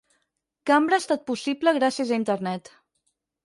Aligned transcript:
Cambra 0.69 0.97
ha 1.01 1.03
estat 1.03 1.23
possible 1.29 1.77
gràcies 1.79 2.17
a 2.17 2.21
Internet. 2.23 2.77